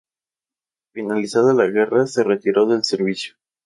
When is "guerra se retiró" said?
1.67-2.65